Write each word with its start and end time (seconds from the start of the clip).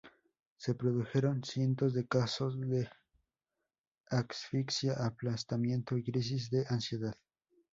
Se 0.57 0.73
produjeron 0.73 1.43
cientos 1.43 1.93
de 1.93 2.07
casos 2.07 2.59
de 2.59 2.89
asfixia, 4.09 4.93
aplastamiento 4.93 5.95
y 5.95 6.03
crisis 6.03 6.49
de 6.49 6.65
ansiedad. 6.67 7.13